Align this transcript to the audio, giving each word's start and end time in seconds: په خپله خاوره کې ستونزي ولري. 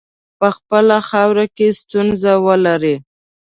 په 0.39 0.47
خپله 0.55 0.97
خاوره 1.09 1.45
کې 1.55 1.67
ستونزي 1.79 2.35
ولري. 2.45 2.95